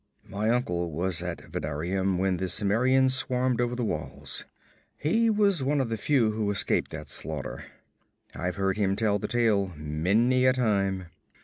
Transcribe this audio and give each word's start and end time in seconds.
'My 0.27 0.49
uncle 0.49 0.91
was 0.91 1.21
at 1.21 1.41
Venarium 1.51 2.17
when 2.17 2.37
the 2.37 2.47
Cimmerians 2.49 3.13
swarmed 3.13 3.61
over 3.61 3.75
the 3.75 3.85
walls. 3.85 4.45
He 4.97 5.29
was 5.29 5.61
one 5.63 5.79
of 5.79 5.89
the 5.89 5.95
few 5.97 6.31
who 6.31 6.49
escaped 6.49 6.89
that 6.89 7.07
slaughter. 7.07 7.65
I've 8.33 8.55
heard 8.55 8.77
him 8.77 8.95
tell 8.95 9.19
the 9.19 9.27
tale, 9.27 9.71
many 9.77 10.47
a 10.47 10.53
time. 10.53 11.09